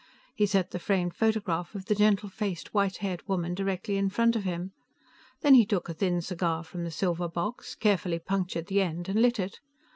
He 0.33 0.47
set 0.47 0.71
the 0.71 0.79
framed 0.79 1.13
photograph 1.13 1.75
of 1.75 1.85
the 1.85 1.93
gentle 1.93 2.27
faced, 2.27 2.73
white 2.73 2.97
haired 3.05 3.21
woman 3.27 3.53
directly 3.53 3.97
in 3.97 4.09
front 4.09 4.35
of 4.35 4.45
him. 4.45 4.71
Then 5.41 5.53
he 5.53 5.63
took 5.63 5.89
a 5.89 5.93
thin 5.93 6.23
cigar 6.23 6.63
from 6.63 6.83
the 6.83 6.89
silver 6.89 7.27
box, 7.27 7.75
carefully 7.75 8.17
punctured 8.17 8.65
the 8.65 8.81
end 8.81 9.09
and 9.09 9.21
lit 9.21 9.39
it. 9.39 9.59